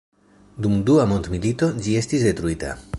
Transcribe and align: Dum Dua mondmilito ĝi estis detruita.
Dum 0.65 0.79
Dua 0.91 1.05
mondmilito 1.13 1.71
ĝi 1.85 1.97
estis 2.05 2.29
detruita. 2.31 2.77